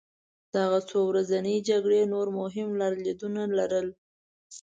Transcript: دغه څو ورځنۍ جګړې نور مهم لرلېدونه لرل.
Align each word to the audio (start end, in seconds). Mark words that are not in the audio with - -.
دغه 0.55 0.79
څو 0.89 0.99
ورځنۍ 1.11 1.57
جګړې 1.69 2.01
نور 2.13 2.27
مهم 2.39 2.69
لرلېدونه 2.81 3.41
لرل. 3.57 3.87